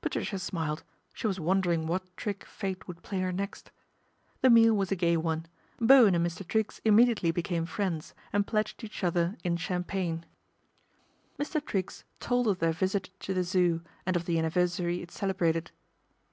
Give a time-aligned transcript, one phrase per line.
[0.00, 0.82] Patricia smiled.
[1.14, 3.70] She was wondering what trick Fate would play her next.
[4.40, 5.46] The meal was a gay one.
[5.78, 6.44] Bowen and Mr.
[6.44, 10.26] Triggs immediately became friends and pledged each other in champagne.
[11.36, 11.70] 156 PATRICIA BRENT, SPINSTER Mr.
[11.70, 15.70] Triggs told of their visit to the Zoo and oi the anniversary it celebrated.